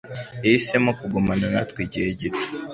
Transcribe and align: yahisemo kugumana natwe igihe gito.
yahisemo 0.45 0.91
kugumana 0.99 1.45
natwe 1.53 1.79
igihe 1.87 2.09
gito. 2.19 2.45